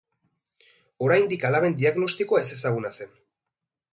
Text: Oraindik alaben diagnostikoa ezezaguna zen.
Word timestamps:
Oraindik 1.07 1.45
alaben 1.51 1.77
diagnostikoa 1.83 2.43
ezezaguna 2.47 2.93
zen. 3.01 3.13